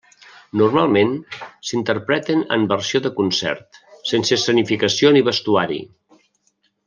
[0.59, 1.11] Normalment,
[1.71, 3.79] s'interpreten en versió de concert,
[4.13, 5.81] sense escenificació ni vestuari.